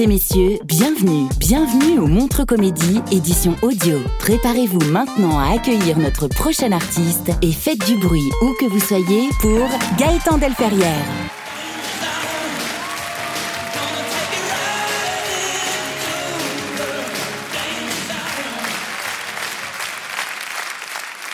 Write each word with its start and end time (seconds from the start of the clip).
Et 0.00 0.06
messieurs, 0.06 0.58
bienvenue, 0.64 1.28
bienvenue 1.38 1.98
au 1.98 2.06
Montre 2.06 2.44
Comédie, 2.44 3.02
édition 3.12 3.54
audio. 3.60 3.98
Préparez-vous 4.20 4.80
maintenant 4.90 5.38
à 5.38 5.52
accueillir 5.52 5.98
notre 5.98 6.26
prochain 6.26 6.72
artiste 6.72 7.30
et 7.42 7.52
faites 7.52 7.84
du 7.84 7.98
bruit 7.98 8.30
où 8.40 8.54
que 8.58 8.64
vous 8.64 8.80
soyez 8.80 9.28
pour 9.40 9.68
Gaëtan 9.98 10.38
Delferrière. 10.38 11.04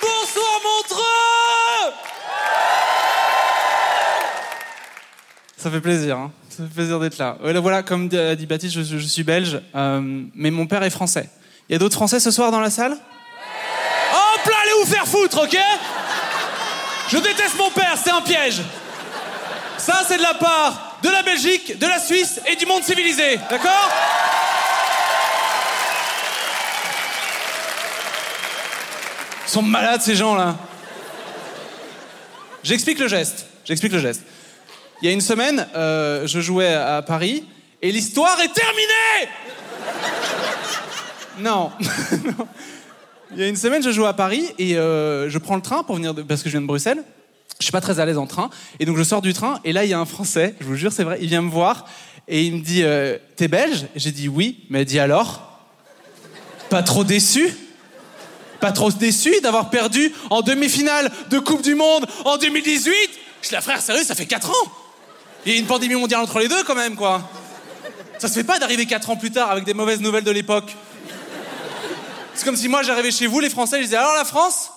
Bonsoir 0.03 0.61
Montreux 0.64 1.95
Ça 5.56 5.70
fait 5.70 5.80
plaisir, 5.80 6.19
hein. 6.19 6.33
Ça 6.57 6.62
fait 6.62 6.75
plaisir 6.75 6.99
d'être 6.99 7.19
là. 7.19 7.37
Voilà, 7.61 7.83
comme 7.83 8.09
dit 8.09 8.47
Baptiste, 8.47 8.83
je, 8.83 8.97
suis 8.99 9.23
belge, 9.23 9.61
euh, 9.75 10.01
mais 10.35 10.51
mon 10.51 10.67
père 10.67 10.83
est 10.83 10.91
français. 10.91 11.29
Y 11.69 11.75
a 11.75 11.79
d'autres 11.79 11.97
Français 11.97 12.19
ce 12.19 12.31
soir 12.31 12.51
dans 12.51 12.61
la 12.61 12.71
salle? 12.71 12.93
Hop 12.93 14.47
là, 14.47 14.55
allez 14.63 14.85
vous 14.85 14.91
faire 14.91 15.07
foutre, 15.07 15.43
ok? 15.43 15.59
Je 17.09 17.19
déteste 17.19 17.59
mon 17.59 17.71
père, 17.71 17.95
c'est 18.03 18.11
un 18.11 18.23
piège. 18.23 18.63
Ça, 19.77 20.03
c'est 20.09 20.17
de 20.17 20.23
la 20.23 20.35
part 20.35 20.98
de 21.03 21.11
la 21.11 21.23
Belgique, 21.23 21.79
de 21.79 21.87
la 21.87 21.98
Suisse 21.98 22.41
et 22.51 22.57
du 22.57 22.65
monde 22.65 22.83
civilisé, 22.83 23.39
d'accord? 23.51 23.91
Ils 29.47 29.51
sont 29.51 29.63
malades 29.63 30.01
ces 30.01 30.17
gens-là. 30.17 30.57
J'explique 32.63 32.98
le 32.98 33.09
geste. 33.09 33.47
J'explique 33.65 33.93
le 33.93 34.01
geste. 34.01 34.23
Il 35.07 35.11
y 35.11 35.12
a 35.12 35.15
une 35.15 35.21
semaine, 35.21 35.69
euh, 35.77 36.27
je 36.27 36.41
jouais 36.41 36.67
à 36.75 37.01
Paris 37.01 37.45
et 37.81 37.93
l'histoire 37.93 38.41
est 38.41 38.53
terminée. 38.53 39.31
non. 41.39 41.70
Il 43.30 43.39
y 43.39 43.45
a 43.45 43.47
une 43.47 43.55
semaine, 43.55 43.85
je 43.85 43.92
joue 43.92 44.05
à 44.05 44.14
Paris 44.14 44.48
et 44.58 44.77
euh, 44.77 45.30
je 45.30 45.39
prends 45.39 45.55
le 45.55 45.63
train 45.63 45.85
pour 45.85 45.95
venir 45.95 46.13
de- 46.13 46.23
parce 46.23 46.42
que 46.42 46.48
je 46.48 46.55
viens 46.55 46.61
de 46.61 46.67
Bruxelles. 46.67 47.05
Je 47.61 47.64
suis 47.67 47.70
pas 47.70 47.80
très 47.80 48.01
à 48.01 48.05
l'aise 48.05 48.19
en 48.19 48.27
train 48.27 48.51
et 48.80 48.85
donc 48.85 48.97
je 48.97 49.05
sors 49.05 49.23
du 49.23 49.33
train 49.33 49.61
et 49.63 49.73
là 49.73 49.85
il 49.85 49.91
y 49.91 49.95
a 49.95 49.98
un 50.01 50.07
Français, 50.07 50.57
je 50.58 50.67
vous 50.67 50.75
jure 50.75 50.91
c'est 50.92 51.05
vrai, 51.05 51.19
il 51.20 51.29
vient 51.29 51.42
me 51.42 51.51
voir 51.51 51.86
et 52.27 52.42
il 52.42 52.55
me 52.57 52.61
dit 52.61 52.83
euh, 52.83 53.17
t'es 53.36 53.47
belge? 53.47 53.86
J'ai 53.95 54.11
dit 54.11 54.27
oui, 54.27 54.64
mais 54.70 54.83
il 54.83 54.86
dit 54.86 54.98
alors? 54.98 55.61
Pas 56.69 56.83
trop 56.83 57.05
déçu? 57.05 57.48
Pas 58.59 58.73
trop 58.73 58.91
déçu 58.91 59.41
d'avoir 59.41 59.70
perdu 59.70 60.13
en 60.30 60.42
demi-finale 60.42 61.13
de 61.30 61.39
Coupe 61.39 61.63
du 61.63 61.77
Monde 61.77 62.07
en 62.25 62.39
2018 62.39 62.92
Je 63.42 63.53
la 63.53 63.61
frère, 63.61 63.80
sérieux, 63.80 64.03
ça 64.03 64.17
fait 64.17 64.27
4 64.27 64.51
ans? 64.51 64.73
Il 65.46 65.52
y 65.52 65.55
a 65.55 65.61
une 65.61 65.67
pandémie 65.67 65.95
mondiale 65.95 66.23
entre 66.23 66.40
les 66.40 66.48
deux, 66.48 66.64
quand 66.64 66.74
même, 66.74 66.96
quoi. 66.96 67.23
Ça 68.18 68.27
se 68.27 68.34
fait 68.34 68.42
pas 68.42 68.58
d'arriver 68.58 68.84
4 68.84 69.11
ans 69.11 69.17
plus 69.17 69.30
tard 69.30 69.48
avec 69.52 69.62
des 69.62 69.74
mauvaises 69.74 70.01
nouvelles 70.01 70.24
de 70.24 70.33
l'époque. 70.33 70.74
C'est 72.34 72.45
comme 72.45 72.57
si 72.57 72.67
moi, 72.67 72.83
j'arrivais 72.83 73.12
chez 73.12 73.29
vous, 73.29 73.39
les 73.39 73.48
Français, 73.48 73.79
je 73.79 73.85
disais, 73.85 73.96
alors 73.96 74.17
la 74.17 74.24
France? 74.24 74.73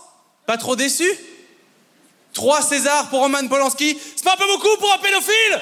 Pas 0.45 0.57
trop 0.57 0.75
déçu? 0.75 1.09
Trois 2.33 2.61
Césars 2.61 3.09
pour 3.09 3.21
Roman 3.21 3.47
Polanski, 3.47 3.97
c'est 4.15 4.23
pas 4.23 4.33
un 4.33 4.37
peu 4.37 4.45
beaucoup 4.45 4.77
pour 4.79 4.93
un 4.93 4.99
pédophile? 4.99 5.59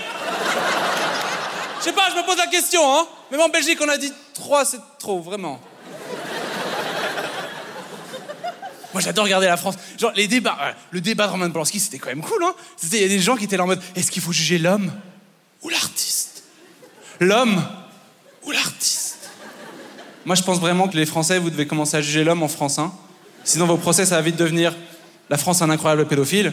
Je 1.80 1.84
sais 1.86 1.94
pas, 1.94 2.10
je 2.12 2.18
me 2.18 2.26
pose 2.26 2.36
la 2.36 2.48
question, 2.48 2.82
hein. 2.94 3.08
Même 3.32 3.40
en 3.40 3.50
Belgique, 3.50 3.80
on 3.82 3.88
a 3.88 3.98
dit 3.98 4.12
trois, 4.34 4.66
c'est 4.66 4.82
trop, 5.00 5.22
vraiment. 5.22 5.62
Moi, 8.98 9.04
j'adore 9.04 9.26
regarder 9.26 9.46
la 9.46 9.58
France. 9.58 9.76
Genre, 10.00 10.12
les 10.16 10.28
débats, 10.28 10.58
le 10.90 11.02
débat 11.02 11.28
de 11.28 11.32
Roman 11.32 11.52
Polanski, 11.52 11.80
c'était 11.80 12.00
quand 12.00 12.08
même 12.08 12.24
cool, 12.24 12.44
hein. 12.44 12.56
Il 12.82 13.00
y 13.00 13.04
a 13.04 13.08
des 13.08 13.20
gens 13.20 13.36
qui 13.36 13.44
étaient 13.44 13.56
là 13.56 13.64
en 13.64 13.68
mode, 13.68 13.80
est-ce 13.96 14.10
qu'il 14.10 14.24
faut 14.24 14.32
juger 14.32 14.58
l'homme 14.58 14.92
ou 15.62 15.70
l'artiste? 15.70 16.42
L'homme 17.20 17.64
ou 18.42 18.50
l'artiste? 18.50 19.30
Moi, 20.26 20.36
je 20.36 20.42
pense 20.42 20.60
vraiment 20.60 20.88
que 20.88 20.98
les 20.98 21.06
Français, 21.06 21.38
vous 21.38 21.52
devez 21.52 21.68
commencer 21.68 21.96
à 21.96 22.02
juger 22.02 22.24
l'homme 22.24 22.42
en 22.42 22.48
France, 22.48 22.80
hein. 22.80 22.92
Sinon, 23.44 23.68
vos 23.68 23.78
procès, 23.78 24.08
ça 24.08 24.16
va 24.16 24.22
vite 24.24 24.36
devenir 24.36 24.76
la 25.30 25.38
France, 25.38 25.62
un 25.62 25.70
incroyable 25.70 26.08
pédophile. 26.08 26.52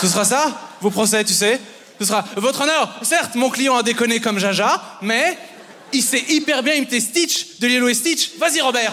Ce 0.00 0.06
sera 0.06 0.24
ça, 0.24 0.60
vos 0.80 0.90
procès, 0.90 1.24
tu 1.24 1.32
sais? 1.32 1.60
Ce 1.98 2.06
sera, 2.06 2.24
votre 2.36 2.60
honneur, 2.60 3.00
certes, 3.02 3.34
mon 3.34 3.50
client 3.50 3.74
a 3.78 3.82
déconné 3.82 4.20
comme 4.20 4.38
Jaja, 4.38 4.80
mais 5.02 5.36
il 5.92 6.04
sait 6.04 6.22
hyper 6.28 6.62
bien 6.62 6.74
imiter 6.74 7.00
Stitch 7.00 7.58
de 7.58 7.66
Lilo 7.66 7.88
et 7.88 7.94
Stitch. 7.94 8.38
Vas-y, 8.38 8.60
Robert. 8.60 8.92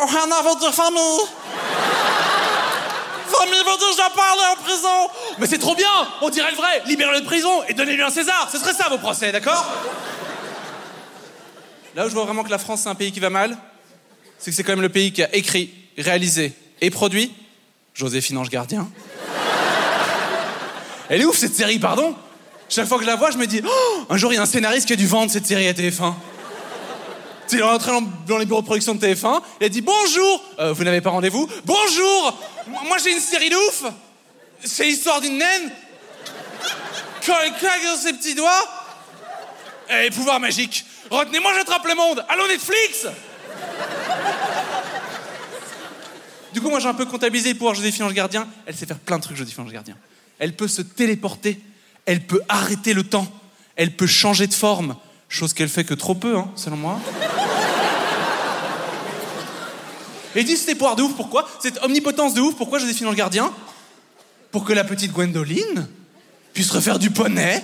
On 0.00 0.32
a 0.32 0.42
votre 0.42 0.72
famille. 0.72 1.20
Famille 3.26 3.58
veut 3.58 3.78
dire, 3.78 3.88
je 3.92 3.96
dois 3.96 4.10
parler 4.10 4.42
en 4.52 4.62
prison. 4.62 5.10
Mais 5.38 5.46
c'est 5.46 5.58
trop 5.58 5.74
bien, 5.74 5.86
on 6.22 6.30
dirait 6.30 6.50
le 6.52 6.56
vrai. 6.56 6.82
Libérez-le 6.86 7.20
de 7.20 7.26
prison 7.26 7.62
et 7.68 7.74
donnez-lui 7.74 8.02
un 8.02 8.10
César. 8.10 8.48
Ce 8.50 8.58
serait 8.58 8.74
ça, 8.74 8.88
vos 8.88 8.98
procès, 8.98 9.32
d'accord? 9.32 9.66
Là 11.96 12.06
où 12.06 12.08
je 12.08 12.14
vois 12.14 12.24
vraiment 12.24 12.44
que 12.44 12.50
la 12.50 12.58
France, 12.58 12.82
c'est 12.82 12.88
un 12.88 12.94
pays 12.94 13.10
qui 13.10 13.18
va 13.18 13.30
mal, 13.30 13.56
c'est 14.38 14.50
que 14.50 14.56
c'est 14.56 14.62
quand 14.62 14.72
même 14.72 14.82
le 14.82 14.88
pays 14.88 15.12
qui 15.12 15.22
a 15.22 15.34
écrit, 15.34 15.74
réalisé 15.96 16.52
et 16.80 16.90
produit 16.90 17.32
Joséphine 17.94 18.38
Ange 18.38 18.50
Gardien. 18.50 18.88
Elle 21.08 21.22
est 21.22 21.24
ouf 21.24 21.36
cette 21.36 21.56
série, 21.56 21.80
pardon 21.80 22.14
Chaque 22.68 22.86
fois 22.86 22.98
que 22.98 23.04
je 23.04 23.08
la 23.08 23.16
vois, 23.16 23.32
je 23.32 23.38
me 23.38 23.46
dis, 23.46 23.62
Oh, 23.66 24.04
un 24.10 24.16
jour 24.16 24.32
il 24.32 24.36
y 24.36 24.38
a 24.38 24.42
un 24.42 24.46
scénariste 24.46 24.86
qui 24.86 24.92
a 24.92 24.96
dû 24.96 25.06
vendre 25.06 25.32
cette 25.32 25.46
série 25.46 25.66
à 25.66 25.72
TF1. 25.72 26.14
Il 27.52 27.58
est 27.58 27.62
rentré 27.62 27.92
dans- 28.26 28.38
les 28.38 28.44
bureaux 28.46 28.60
de 28.60 28.66
production 28.66 28.94
de 28.94 29.00
TF1, 29.00 29.40
il 29.60 29.64
a 29.66 29.68
dit 29.68 29.80
bonjour, 29.80 30.44
Euh, 30.58 30.72
vous 30.72 30.84
n'avez 30.84 31.00
pas 31.00 31.10
rendez-vous 31.10 31.48
Bonjour, 31.64 32.38
moi 32.86 32.98
j'ai 33.02 33.12
une 33.12 33.20
série 33.20 33.48
de 33.50 33.56
ouf, 33.56 33.84
c'est 34.64 34.84
l'histoire 34.84 35.20
d'une 35.20 35.38
naine. 35.38 35.70
Quand 37.26 37.34
elle 37.44 37.52
claque 37.54 37.82
dans 37.84 37.96
ses 38.00 38.12
petits 38.14 38.34
doigts, 38.34 38.68
et 39.90 40.10
pouvoir 40.10 40.38
magique. 40.40 40.84
Retenez-moi, 41.10 41.52
j'attrape 41.54 41.86
le 41.86 41.94
monde. 41.94 42.24
Allô 42.28 42.46
Netflix 42.46 43.06
Du 46.52 46.60
coup, 46.60 46.68
moi, 46.70 46.80
j'ai 46.80 46.88
un 46.88 46.94
peu 46.94 47.04
comptabilisé 47.06 47.54
de 47.54 47.58
Joséphine 47.58 48.04
Ange 48.04 48.14
Gardien. 48.14 48.46
Elle 48.66 48.74
sait 48.76 48.86
faire 48.86 48.98
plein 48.98 49.18
de 49.18 49.22
trucs, 49.22 49.36
Joséphine 49.36 49.64
Ange 49.64 49.72
Gardien. 49.72 49.96
Elle 50.38 50.54
peut 50.56 50.68
se 50.68 50.82
téléporter. 50.82 51.60
Elle 52.06 52.26
peut 52.26 52.40
arrêter 52.48 52.94
le 52.94 53.02
temps. 53.04 53.26
Elle 53.76 53.94
peut 53.96 54.06
changer 54.06 54.46
de 54.46 54.54
forme. 54.54 54.96
Chose 55.28 55.52
qu'elle 55.52 55.68
fait 55.68 55.84
que 55.84 55.94
trop 55.94 56.14
peu, 56.14 56.36
hein, 56.36 56.50
selon 56.56 56.76
moi. 56.76 56.98
Et 60.38 60.44
dis 60.44 60.56
c'était 60.56 60.76
pouvoir 60.76 60.94
de 60.94 61.02
ouf, 61.02 61.14
pourquoi? 61.16 61.48
Cette 61.60 61.82
omnipotence 61.82 62.32
de 62.32 62.40
ouf, 62.40 62.54
pourquoi 62.54 62.78
Joséphine 62.78 63.08
Ange 63.08 63.16
Gardien? 63.16 63.52
Pour 64.52 64.64
que 64.64 64.72
la 64.72 64.84
petite 64.84 65.12
Gwendoline 65.12 65.88
puisse 66.54 66.70
refaire 66.70 67.00
du 67.00 67.10
poney 67.10 67.60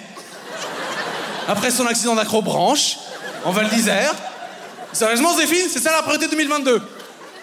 après 1.47 1.71
son 1.71 1.87
accident 1.87 2.17
d'accrobranche 2.17 2.97
en 3.45 3.53
Val 3.53 3.69
d'Isère. 3.69 4.13
Sérieusement, 4.93 5.31
Joséphine, 5.35 5.69
c'est 5.71 5.79
ça 5.79 5.93
la 5.93 6.03
priorité 6.03 6.27
2022. 6.27 6.83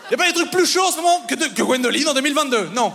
Y 0.10 0.14
a 0.14 0.18
pas 0.18 0.28
des 0.28 0.34
trucs 0.34 0.52
plus 0.52 0.66
chauds 0.66 0.86
en 0.86 0.92
ce 0.92 0.98
moment 0.98 1.22
que, 1.22 1.36
que 1.36 1.62
Gwendoline 1.62 2.10
en 2.10 2.14
2022 2.14 2.72
Non. 2.76 2.92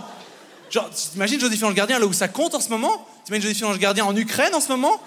Genre, 0.69 0.91
t'imagines 0.91 1.39
Joséphine 1.39 1.69
Ange 1.69 1.73
Gardien 1.73 1.97
là 1.97 2.05
où 2.05 2.13
ça 2.13 2.27
compte 2.27 2.53
en 2.53 2.61
ce 2.61 2.69
moment? 2.69 3.03
T'imagines 3.25 3.47
Joséphine 3.47 3.65
Ange 3.65 3.79
Gardien 3.79 4.05
en 4.05 4.15
Ukraine 4.15 4.53
en 4.53 4.61
ce 4.61 4.67
moment? 4.67 5.01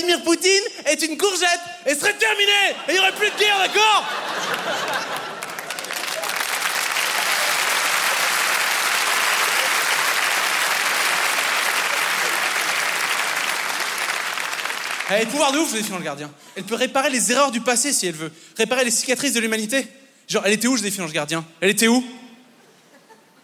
Vladimir 0.00 0.22
Poutine 0.22 0.62
est 0.86 1.02
une 1.02 1.18
courgette 1.18 1.60
et 1.84 1.94
serait 1.94 2.14
terminé 2.14 2.52
et 2.88 2.90
il 2.90 2.94
n'y 2.94 3.00
aurait 3.00 3.12
plus 3.12 3.28
de 3.28 3.38
guerre, 3.38 3.58
d'accord? 3.58 4.06
Elle 15.10 15.16
a 15.16 15.20
le 15.20 15.26
pouvoir 15.26 15.52
de 15.52 15.58
ouf, 15.58 15.70
Joséphine 15.70 15.96
Ange 15.96 16.02
Gardien. 16.02 16.30
Elle 16.56 16.64
peut 16.64 16.76
réparer 16.76 17.10
les 17.10 17.32
erreurs 17.32 17.50
du 17.50 17.60
passé 17.60 17.92
si 17.92 18.06
elle 18.06 18.14
veut. 18.14 18.32
Réparer 18.56 18.84
les 18.84 18.90
cicatrices 18.90 19.34
de 19.34 19.40
l'humanité. 19.40 19.86
Genre, 20.28 20.42
elle 20.46 20.52
était 20.52 20.68
où, 20.68 20.76
Joséphine 20.78 21.04
Ange 21.04 21.12
Gardien? 21.12 21.44
Elle 21.60 21.70
était 21.70 21.88
où? 21.88 22.02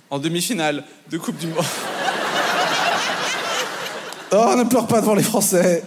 En 0.08 0.19
demi-finale 0.19 0.85
de 1.11 1.19
Coupe 1.19 1.37
du 1.37 1.49
Monde. 1.49 1.64
Oh, 4.32 4.55
ne 4.56 4.64
pleure 4.64 4.87
pas 4.87 5.00
devant 5.00 5.14
les 5.14 5.23
Français. 5.23 5.82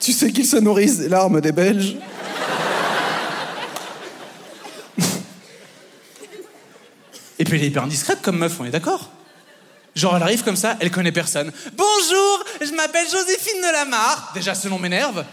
Tu 0.00 0.12
sais 0.12 0.30
qu'ils 0.32 0.46
se 0.46 0.56
nourrissent 0.56 0.98
des 0.98 1.08
larmes 1.08 1.40
des 1.40 1.52
Belges. 1.52 1.96
Et 7.38 7.44
puis 7.44 7.56
elle 7.56 7.64
est 7.64 7.68
hyper 7.68 7.84
indiscrète 7.84 8.20
comme 8.22 8.38
meuf, 8.38 8.58
on 8.60 8.64
est 8.64 8.70
d'accord? 8.70 9.10
Genre 9.94 10.16
elle 10.16 10.22
arrive 10.22 10.42
comme 10.42 10.56
ça, 10.56 10.76
elle 10.80 10.90
connaît 10.90 11.12
personne. 11.12 11.52
Bonjour, 11.76 12.44
je 12.60 12.72
m'appelle 12.72 13.06
Joséphine 13.08 13.60
Delamarre. 13.62 14.32
Déjà 14.34 14.54
ce 14.54 14.68
nom 14.68 14.78
m'énerve. 14.78 15.24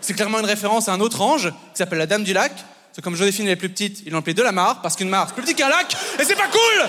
C'est 0.00 0.14
clairement 0.14 0.40
une 0.40 0.46
référence 0.46 0.88
à 0.88 0.92
un 0.92 1.00
autre 1.00 1.20
ange 1.20 1.50
qui 1.50 1.78
s'appelle 1.78 1.98
la 1.98 2.06
Dame 2.06 2.24
du 2.24 2.32
Lac. 2.32 2.52
C'est 2.92 3.02
comme 3.02 3.16
Joséphine 3.16 3.48
est 3.48 3.56
plus 3.56 3.68
petite, 3.68 4.02
ils 4.06 4.12
l'ont 4.12 4.20
appelée 4.20 4.34
Delamarre 4.34 4.80
parce 4.80 4.96
qu'une 4.96 5.08
mare 5.08 5.26
c'est 5.28 5.34
plus 5.34 5.42
petit 5.42 5.54
qu'un 5.54 5.68
lac 5.68 5.94
et 6.18 6.24
c'est 6.24 6.36
pas 6.36 6.48
cool 6.48 6.88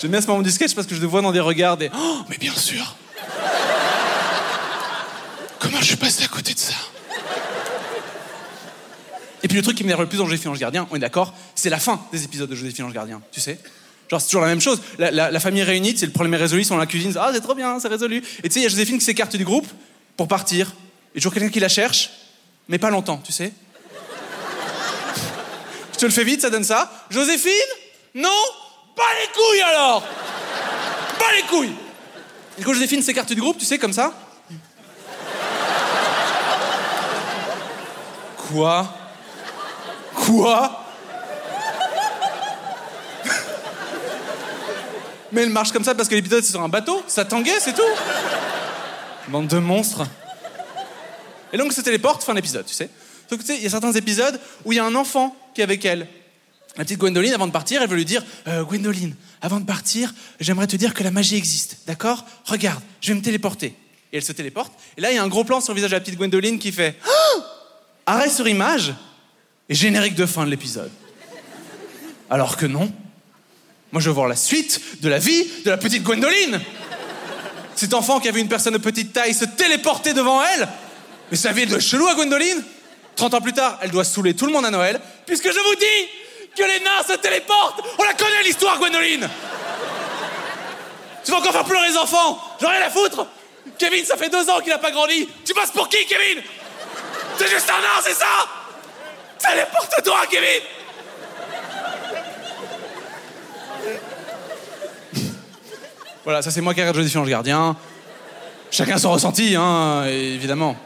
J'aime 0.00 0.10
bien 0.12 0.20
ce 0.20 0.26
moment 0.26 0.42
du 0.42 0.50
sketch 0.50 0.74
parce 0.74 0.86
que 0.86 0.94
je 0.94 1.00
le 1.00 1.06
vois 1.06 1.20
dans 1.22 1.32
des 1.32 1.40
regards 1.40 1.76
des 1.76 1.90
Oh, 1.94 2.18
mais 2.28 2.38
bien 2.38 2.54
sûr 2.54 2.96
Comment 5.58 5.78
je 5.80 5.84
suis 5.84 5.96
passé 5.96 6.24
à 6.24 6.28
côté 6.28 6.54
de 6.54 6.58
ça? 6.58 6.74
Et 9.42 9.48
puis 9.48 9.56
le 9.56 9.62
truc 9.62 9.76
qui 9.76 9.82
m'énerve 9.84 10.00
le 10.02 10.06
plus 10.08 10.18
dans 10.18 10.24
Joséphine 10.26 10.50
Ange 10.50 10.58
Gardien, 10.58 10.86
on 10.90 10.96
est 10.96 11.00
d'accord, 11.00 11.34
c'est 11.54 11.70
la 11.70 11.78
fin 11.78 12.00
des 12.12 12.24
épisodes 12.24 12.48
de 12.48 12.54
Joséphine 12.54 12.84
Ange 12.86 12.92
Gardien, 12.92 13.20
tu 13.32 13.40
sais 13.40 13.58
Genre 14.10 14.20
c'est 14.20 14.26
toujours 14.26 14.40
la 14.42 14.48
même 14.48 14.60
chose. 14.60 14.80
La, 14.98 15.10
la- 15.12 15.30
la 15.30 15.40
famille 15.40 15.62
réunie, 15.62 15.94
c'est 15.96 16.04
le 16.06 16.12
problème 16.12 16.34
est 16.34 16.38
résolu, 16.38 16.62
ils 16.62 16.64
sont 16.64 16.74
dans 16.74 16.80
la 16.80 16.86
cuisine, 16.86 17.14
ah 17.18 17.30
c'est 17.32 17.40
trop 17.40 17.54
bien, 17.54 17.78
c'est 17.78 17.88
résolu. 17.88 18.22
Et 18.42 18.48
tu 18.48 18.54
sais, 18.54 18.60
il 18.60 18.62
y 18.64 18.66
a 18.66 18.68
Joséphine 18.68 18.98
qui 18.98 19.04
s'écarte 19.04 19.36
du 19.36 19.44
groupe 19.44 19.68
pour 20.16 20.26
partir. 20.28 20.72
Et 21.14 21.20
toujours 21.20 21.32
quelqu'un 21.32 21.48
qui 21.48 21.60
la 21.60 21.68
cherche, 21.68 22.10
mais 22.68 22.78
pas 22.78 22.90
longtemps, 22.90 23.22
tu 23.24 23.32
sais 23.32 23.52
Je 25.92 25.98
te 25.98 26.06
le 26.06 26.10
fais 26.10 26.24
vite, 26.24 26.40
ça 26.40 26.50
donne 26.50 26.64
ça. 26.64 26.90
Joséphine 27.10 27.52
Non? 28.16 28.28
Pas 29.00 29.14
les 29.18 29.28
couilles 29.32 29.62
alors 29.62 30.02
Pas 31.18 31.32
les 31.34 31.42
couilles 31.42 31.74
Et 32.58 32.62
quand 32.62 32.74
Joséphine 32.74 33.02
s'écarte 33.02 33.32
du 33.32 33.40
groupe, 33.40 33.56
tu 33.56 33.64
sais, 33.64 33.78
comme 33.78 33.94
ça? 33.94 34.12
Quoi? 38.36 38.94
Quoi? 40.14 40.84
Mais 45.32 45.42
elle 45.42 45.50
marche 45.50 45.72
comme 45.72 45.84
ça 45.84 45.94
parce 45.94 46.08
que 46.08 46.16
l'épisode 46.16 46.42
c'est 46.42 46.50
sur 46.50 46.60
un 46.60 46.68
bateau, 46.68 47.02
ça 47.06 47.24
tanguait, 47.24 47.60
c'est 47.60 47.72
tout. 47.72 47.82
Bande 49.28 49.46
de 49.46 49.58
monstres. 49.58 50.02
Et 51.52 51.56
donc 51.56 51.72
se 51.72 51.80
téléporte, 51.80 52.24
fin 52.24 52.34
d'épisode, 52.34 52.66
tu 52.66 52.74
sais. 52.74 52.90
Donc 53.30 53.40
tu 53.40 53.46
sais, 53.46 53.56
il 53.56 53.62
y 53.62 53.66
a 53.66 53.70
certains 53.70 53.92
épisodes 53.92 54.38
où 54.64 54.72
il 54.72 54.76
y 54.76 54.78
a 54.78 54.84
un 54.84 54.94
enfant 54.96 55.34
qui 55.54 55.60
est 55.60 55.64
avec 55.64 55.84
elle. 55.84 56.08
La 56.76 56.84
petite 56.84 56.98
Gwendoline, 56.98 57.34
avant 57.34 57.46
de 57.46 57.52
partir, 57.52 57.82
elle 57.82 57.88
veut 57.88 57.96
lui 57.96 58.04
dire 58.04 58.24
Euh, 58.46 58.62
Gwendoline, 58.64 59.14
avant 59.42 59.60
de 59.60 59.64
partir, 59.64 60.14
j'aimerais 60.38 60.66
te 60.66 60.76
dire 60.76 60.94
que 60.94 61.02
la 61.02 61.10
magie 61.10 61.36
existe, 61.36 61.78
d'accord? 61.86 62.24
Regarde, 62.44 62.82
je 63.00 63.12
vais 63.12 63.18
me 63.18 63.22
téléporter. 63.22 63.74
Et 64.12 64.16
elle 64.16 64.24
se 64.24 64.32
téléporte. 64.32 64.72
Et 64.96 65.00
là, 65.00 65.10
il 65.10 65.16
y 65.16 65.18
a 65.18 65.22
un 65.22 65.28
gros 65.28 65.44
plan 65.44 65.60
sur 65.60 65.72
le 65.72 65.76
visage 65.76 65.90
de 65.90 65.96
la 65.96 66.00
petite 66.00 66.16
Gwendoline 66.16 66.58
qui 66.58 66.72
fait 66.72 66.96
Ah 68.06 68.14
Arrêt 68.14 68.30
sur 68.30 68.48
image 68.48 68.94
et 69.68 69.74
générique 69.74 70.14
de 70.14 70.26
fin 70.26 70.44
de 70.44 70.50
l'épisode. 70.50 70.90
Alors 72.28 72.56
que 72.56 72.66
non. 72.66 72.92
Moi, 73.92 74.00
je 74.00 74.08
veux 74.08 74.14
voir 74.14 74.28
la 74.28 74.36
suite 74.36 74.80
de 75.00 75.08
la 75.08 75.18
vie 75.18 75.46
de 75.64 75.70
la 75.70 75.76
petite 75.76 76.02
Gwendoline. 76.02 76.60
Cet 77.74 77.94
enfant 77.94 78.20
qui 78.20 78.28
avait 78.28 78.40
une 78.40 78.48
personne 78.48 78.72
de 78.72 78.78
petite 78.78 79.12
taille 79.12 79.34
se 79.34 79.44
téléporter 79.44 80.12
devant 80.12 80.42
elle. 80.44 80.68
Mais 81.30 81.36
sa 81.36 81.52
vie, 81.52 81.66
doit 81.66 81.78
être 81.78 81.84
chelou 81.84 82.06
à 82.06 82.14
Gwendoline. 82.14 82.62
30 83.16 83.34
ans 83.34 83.40
plus 83.40 83.52
tard, 83.52 83.78
elle 83.82 83.90
doit 83.90 84.04
saouler 84.04 84.34
tout 84.34 84.46
le 84.46 84.52
monde 84.52 84.64
à 84.64 84.70
Noël, 84.70 85.00
puisque 85.26 85.46
je 85.46 85.58
vous 85.58 85.74
dis 85.78 86.08
que 86.56 86.62
les 86.62 86.80
nains 86.80 87.02
se 87.06 87.14
téléportent. 87.14 87.80
On 87.98 88.04
la 88.04 88.14
connaît 88.14 88.42
l'histoire, 88.42 88.78
Gwendoline. 88.78 89.28
Tu 91.24 91.30
vas 91.30 91.38
encore 91.38 91.52
faire 91.52 91.64
pleurer 91.64 91.88
les 91.88 91.96
enfants. 91.96 92.40
J'en 92.60 92.70
ai 92.70 92.76
rien 92.78 92.86
à 92.86 92.90
foutre. 92.90 93.26
Kevin, 93.78 94.04
ça 94.04 94.16
fait 94.16 94.28
deux 94.28 94.48
ans 94.50 94.60
qu'il 94.60 94.70
n'a 94.70 94.78
pas 94.78 94.90
grandi. 94.90 95.28
Tu 95.44 95.54
passes 95.54 95.70
pour 95.70 95.88
qui, 95.88 96.04
Kevin? 96.06 96.42
C'est 97.36 97.48
juste 97.48 97.70
un 97.70 97.80
nain, 97.80 98.00
c'est 98.02 98.14
ça? 98.14 98.26
Téléporte-toi, 99.38 100.20
Kevin 100.30 100.62
Voilà, 106.24 106.42
ça 106.42 106.50
c'est 106.50 106.60
moi 106.60 106.74
qui 106.74 106.80
regarde 106.80 106.96
Joséphine 106.96 107.22
Ange 107.22 107.28
Gardien. 107.28 107.76
Chacun 108.70 108.98
son 108.98 109.12
ressenti, 109.12 109.56
hein, 109.56 110.04
évidemment. 110.06 110.76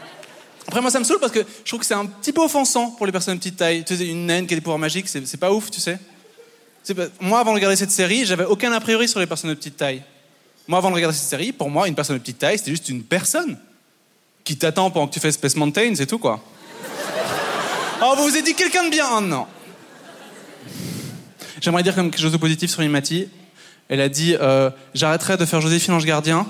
Après, 0.67 0.81
moi, 0.81 0.91
ça 0.91 0.99
me 0.99 1.05
saoule 1.05 1.21
parce 1.21 1.33
que 1.33 1.41
je 1.41 1.69
trouve 1.69 1.81
que 1.81 1.87
c'est 1.87 1.95
un 1.95 2.07
petit 2.07 2.33
peu 2.33 2.43
offensant 2.43 2.91
pour 2.93 3.07
les 3.07 3.13
personnes 3.13 3.35
de 3.35 3.39
petite 3.39 3.57
taille. 3.57 3.85
Tu 3.85 3.97
sais, 3.97 4.07
une 4.07 4.27
naine 4.27 4.47
qui 4.47 4.55
a 4.55 4.57
des 4.57 4.61
pouvoirs 4.61 4.79
magiques, 4.79 5.09
c'est 5.09 5.37
pas 5.37 5.53
ouf, 5.53 5.71
tu 5.71 5.81
sais. 5.81 5.99
Moi, 7.21 7.39
avant 7.39 7.53
de 7.53 7.57
regarder 7.57 7.77
cette 7.77 7.91
série, 7.91 8.25
j'avais 8.27 8.45
aucun 8.45 8.73
a 8.73 8.81
priori 8.81 9.09
sur 9.09 9.21
les 9.21 9.27
personnes 9.27 9.51
de 9.51 9.55
petite 9.55 9.77
taille. 9.77 10.03
Moi, 10.67 10.79
avant 10.79 10.91
de 10.91 10.95
regarder 10.95 11.17
cette 11.17 11.29
série, 11.29 11.53
pour 11.53 11.71
moi, 11.71 11.89
une 11.89 11.95
personne 11.95 12.17
de 12.17 12.21
petite 12.21 12.39
taille, 12.39 12.59
c'était 12.59 12.71
juste 12.71 12.89
une 12.89 13.03
personne 13.03 13.59
qui 14.43 14.57
t'attend 14.57 14.91
pendant 14.91 15.09
que 15.09 15.15
tu 15.15 15.21
fais 15.21 15.33
Space 15.33 15.57
Mountain, 15.57 15.95
c'est 15.95 16.07
tout, 16.07 16.19
quoi. 16.19 16.43
Oh, 18.03 18.15
vous 18.17 18.25
vous 18.25 18.37
êtes 18.37 18.45
dit 18.45 18.55
quelqu'un 18.55 18.85
de 18.85 18.91
bien 18.91 19.07
Oh, 19.17 19.21
non. 19.21 19.47
J'aimerais 21.61 21.83
dire 21.83 21.95
quelque 21.95 22.19
chose 22.21 22.33
de 22.33 22.37
positif 22.37 22.71
sur 22.71 22.83
Imati. 22.83 23.29
Elle 23.89 24.01
a 24.01 24.09
dit 24.09 24.37
euh, 24.39 24.71
J'arrêterai 24.95 25.37
de 25.37 25.45
faire 25.45 25.61
Joséphine 25.61 25.95
Ange 25.95 26.05
Gardien 26.05 26.47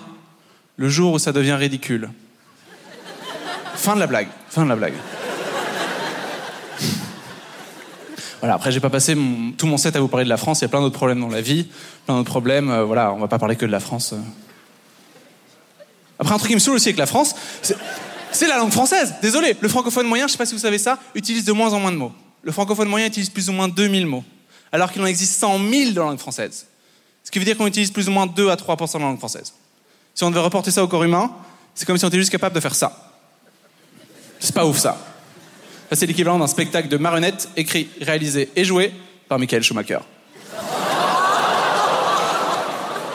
le 0.76 0.88
jour 0.88 1.12
où 1.12 1.18
ça 1.18 1.30
devient 1.32 1.52
ridicule. 1.52 2.10
Fin 3.84 3.94
de 3.94 4.00
la 4.00 4.06
blague. 4.06 4.28
Fin 4.48 4.64
de 4.64 4.70
la 4.70 4.76
blague. 4.76 4.94
Voilà, 8.40 8.54
après, 8.54 8.72
j'ai 8.72 8.80
pas 8.80 8.90
passé 8.90 9.16
tout 9.56 9.66
mon 9.66 9.76
set 9.78 9.96
à 9.96 10.00
vous 10.00 10.08
parler 10.08 10.24
de 10.24 10.28
la 10.30 10.36
France. 10.36 10.60
Il 10.60 10.62
y 10.62 10.64
a 10.66 10.68
plein 10.68 10.80
d'autres 10.80 10.96
problèmes 10.96 11.20
dans 11.20 11.28
la 11.28 11.40
vie, 11.40 11.66
plein 12.06 12.16
d'autres 12.16 12.30
problèmes. 12.30 12.70
euh, 12.70 12.84
voilà, 12.84 13.12
on 13.12 13.18
va 13.18 13.28
pas 13.28 13.38
parler 13.38 13.56
que 13.56 13.64
de 13.66 13.70
la 13.70 13.80
France. 13.80 14.12
euh. 14.12 14.18
Après, 16.18 16.34
un 16.34 16.38
truc 16.38 16.48
qui 16.50 16.54
me 16.54 16.60
saoule 16.60 16.76
aussi 16.76 16.88
avec 16.88 16.98
la 16.98 17.06
France, 17.06 17.34
c'est- 17.62 17.76
c'est 18.32 18.46
la 18.46 18.58
langue 18.58 18.70
française. 18.72 19.14
Désolé, 19.22 19.56
le 19.60 19.68
francophone 19.68 20.06
moyen, 20.06 20.26
je 20.26 20.32
sais 20.32 20.38
pas 20.38 20.46
si 20.46 20.54
vous 20.54 20.60
savez 20.60 20.78
ça, 20.78 20.98
utilise 21.14 21.44
de 21.44 21.52
moins 21.52 21.72
en 21.72 21.80
moins 21.80 21.92
de 21.92 21.96
mots. 21.96 22.12
Le 22.42 22.52
francophone 22.52 22.88
moyen 22.88 23.06
utilise 23.06 23.30
plus 23.30 23.48
ou 23.48 23.52
moins 23.52 23.68
2000 23.68 24.06
mots, 24.06 24.24
alors 24.72 24.92
qu'il 24.92 25.00
en 25.02 25.06
existe 25.06 25.38
100 25.40 25.58
000 25.58 25.90
dans 25.92 26.04
la 26.04 26.10
langue 26.10 26.18
française. 26.18 26.66
Ce 27.22 27.30
qui 27.30 27.38
veut 27.38 27.44
dire 27.46 27.56
qu'on 27.56 27.66
utilise 27.66 27.90
plus 27.90 28.08
ou 28.08 28.12
moins 28.12 28.26
2 28.26 28.50
à 28.50 28.56
3 28.56 28.76
de 28.76 28.98
la 29.04 29.08
langue 29.10 29.18
française. 29.18 29.54
Si 30.14 30.22
on 30.22 30.30
devait 30.30 30.40
reporter 30.42 30.70
ça 30.70 30.84
au 30.84 30.88
corps 30.88 31.02
humain, 31.04 31.30
c'est 31.74 31.86
comme 31.86 31.96
si 31.96 32.04
on 32.04 32.08
était 32.08 32.18
juste 32.18 32.30
capable 32.30 32.54
de 32.54 32.60
faire 32.60 32.74
ça. 32.74 33.13
C'est 34.44 34.54
pas 34.54 34.66
ouf 34.66 34.76
ça. 34.76 34.98
C'est 35.90 36.04
l'équivalent 36.04 36.38
d'un 36.38 36.46
spectacle 36.46 36.88
de 36.88 36.98
marionnettes 36.98 37.48
écrit, 37.56 37.88
réalisé 38.02 38.50
et 38.54 38.62
joué 38.62 38.92
par 39.26 39.38
Michael 39.38 39.62
Schumacher. 39.62 40.00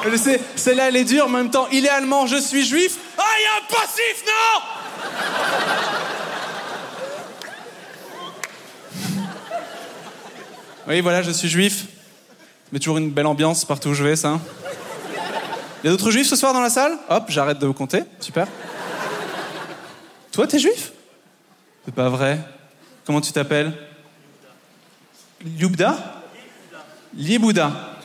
Je 0.10 0.18
sais, 0.18 0.42
celle-là 0.56 0.88
elle 0.88 0.96
est 0.96 1.04
dure, 1.04 1.26
en 1.26 1.30
même 1.30 1.52
temps, 1.52 1.68
il 1.72 1.86
est 1.86 1.90
allemand, 1.90 2.26
je 2.26 2.38
suis 2.38 2.66
juif. 2.66 2.98
Ah, 3.16 3.24
il 3.38 3.44
y 3.44 3.46
a 3.46 3.58
un 3.60 3.68
passif, 3.70 4.24
non 4.26 4.62
Oui, 10.88 11.02
voilà, 11.02 11.22
je 11.22 11.30
suis 11.30 11.48
juif. 11.48 11.86
Mais 12.72 12.80
toujours 12.80 12.98
une 12.98 13.12
belle 13.12 13.28
ambiance 13.28 13.66
partout 13.66 13.90
où 13.90 13.94
je 13.94 14.04
vais, 14.04 14.16
ça. 14.16 14.40
Il 15.84 15.86
y 15.86 15.90
a 15.90 15.92
d'autres 15.92 16.10
juifs 16.10 16.28
ce 16.28 16.36
soir 16.36 16.54
dans 16.54 16.62
la 16.62 16.72
salle? 16.72 16.98
Hop, 17.08 17.26
j'arrête 17.28 17.60
de 17.60 17.68
vous 17.68 17.74
compter. 17.74 18.02
Super. 18.20 18.48
Toi, 20.32 20.48
t'es 20.48 20.58
juif? 20.58 20.94
C'est 21.90 21.96
pas 21.96 22.10
vrai. 22.10 22.38
Comment 23.04 23.20
tu 23.20 23.32
t'appelles? 23.32 23.74
Liubda? 25.44 26.22
Liebouda. 27.18 27.98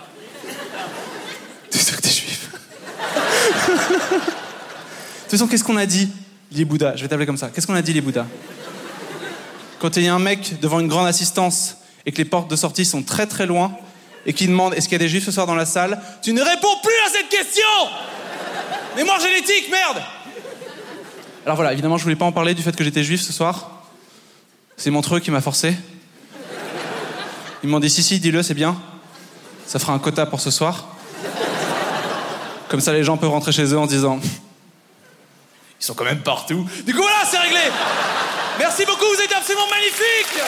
T'es 1.70 1.76
sûr 1.76 1.94
que 1.94 2.00
t'es 2.00 2.08
juif? 2.08 2.48
De 2.48 4.16
toute 4.16 5.30
façon, 5.32 5.46
qu'est-ce 5.46 5.64
qu'on 5.64 5.76
a 5.76 5.84
dit? 5.84 6.08
Liebouda, 6.50 6.96
je 6.96 7.02
vais 7.02 7.08
t'appeler 7.08 7.26
comme 7.26 7.36
ça. 7.36 7.50
Qu'est-ce 7.50 7.66
qu'on 7.66 7.74
a 7.74 7.82
dit 7.82 7.92
Liebouda 7.92 8.26
Quand 9.80 9.94
il 9.98 10.04
y 10.04 10.08
a 10.08 10.14
un 10.14 10.18
mec 10.18 10.58
devant 10.60 10.80
une 10.80 10.88
grande 10.88 11.06
assistance 11.06 11.76
et 12.06 12.12
que 12.12 12.16
les 12.16 12.24
portes 12.24 12.50
de 12.50 12.56
sortie 12.56 12.86
sont 12.86 13.02
très 13.02 13.26
très 13.26 13.44
loin 13.44 13.76
et 14.24 14.32
qui 14.32 14.46
demande 14.46 14.72
est-ce 14.72 14.88
qu'il 14.88 14.94
y 14.94 15.02
a 15.02 15.04
des 15.04 15.10
juifs 15.10 15.26
ce 15.26 15.30
soir 15.30 15.46
dans 15.46 15.56
la 15.56 15.66
salle, 15.66 16.00
tu 16.22 16.32
ne 16.32 16.40
réponds 16.40 16.78
plus 16.82 17.00
à 17.06 17.10
cette 17.10 17.28
question! 17.28 17.62
Mémoire 18.96 19.20
génétique, 19.20 19.70
merde! 19.70 20.02
Alors 21.44 21.56
voilà, 21.56 21.74
évidemment, 21.74 21.98
je 21.98 22.04
voulais 22.04 22.16
pas 22.16 22.24
en 22.24 22.32
parler 22.32 22.54
du 22.54 22.62
fait 22.62 22.74
que 22.74 22.82
j'étais 22.82 23.04
juif 23.04 23.20
ce 23.20 23.34
soir. 23.34 23.73
C'est 24.76 24.90
Montreux 24.90 25.20
qui 25.20 25.30
m'a 25.30 25.40
forcé. 25.40 25.76
Ils 27.62 27.68
m'ont 27.68 27.80
dit 27.80 27.88
si, 27.90 28.02
si, 28.02 28.20
dis-le, 28.20 28.42
c'est 28.42 28.54
bien. 28.54 28.76
Ça 29.66 29.78
fera 29.78 29.92
un 29.92 29.98
quota 29.98 30.26
pour 30.26 30.40
ce 30.40 30.50
soir. 30.50 30.88
Comme 32.68 32.80
ça, 32.80 32.92
les 32.92 33.04
gens 33.04 33.16
peuvent 33.16 33.30
rentrer 33.30 33.52
chez 33.52 33.64
eux 33.72 33.78
en 33.78 33.86
disant 33.86 34.18
Ils 35.80 35.84
sont 35.84 35.94
quand 35.94 36.04
même 36.04 36.22
partout. 36.22 36.66
Du 36.84 36.92
coup, 36.92 37.00
voilà, 37.00 37.24
c'est 37.24 37.38
réglé 37.38 37.60
Merci 38.58 38.84
beaucoup, 38.84 39.04
vous 39.14 39.22
êtes 39.22 39.32
absolument 39.32 39.66
magnifiques 39.70 40.42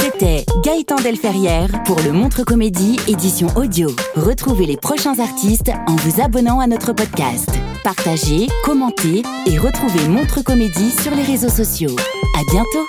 C'était 0.00 0.44
Gaëtan 0.64 0.96
Delferrière 0.96 1.82
pour 1.84 2.00
le 2.00 2.12
Montre 2.12 2.42
Comédie 2.42 2.98
édition 3.06 3.48
audio. 3.56 3.94
Retrouvez 4.16 4.66
les 4.66 4.76
prochains 4.76 5.18
artistes 5.18 5.70
en 5.86 5.96
vous 5.96 6.20
abonnant 6.20 6.60
à 6.60 6.66
notre 6.66 6.92
podcast. 6.92 7.50
Partagez, 7.82 8.48
commentez 8.64 9.22
et 9.46 9.58
retrouvez 9.58 10.08
Montre 10.08 10.42
Comédie 10.42 10.90
sur 10.90 11.14
les 11.14 11.22
réseaux 11.22 11.48
sociaux. 11.48 11.96
À 12.36 12.42
bientôt. 12.50 12.86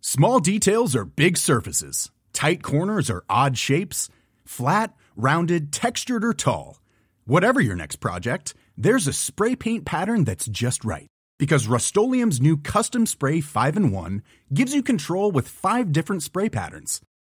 Small 0.00 0.40
details 0.40 0.96
are 0.96 1.04
big 1.04 1.36
surfaces. 1.36 2.10
Tight 2.32 2.62
corners 2.62 3.10
are 3.10 3.24
odd 3.28 3.56
shapes. 3.56 4.08
Flat, 4.44 4.94
rounded, 5.16 5.70
textured, 5.72 6.24
or 6.24 6.32
tall. 6.32 6.80
Whatever 7.26 7.60
your 7.60 7.76
next 7.76 7.96
project, 7.96 8.54
there's 8.76 9.06
a 9.06 9.12
spray 9.12 9.54
paint 9.54 9.84
pattern 9.84 10.24
that's 10.24 10.46
just 10.46 10.84
right. 10.84 11.06
Because 11.38 11.68
Rust 11.68 11.94
new 11.94 12.56
Custom 12.56 13.06
Spray 13.06 13.40
5 13.40 13.76
in 13.76 13.92
1 13.92 14.22
gives 14.52 14.74
you 14.74 14.82
control 14.82 15.30
with 15.30 15.46
five 15.46 15.92
different 15.92 16.22
spray 16.22 16.48
patterns. 16.48 17.00